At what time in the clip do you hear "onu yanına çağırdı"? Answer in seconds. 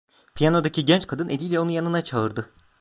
1.59-2.49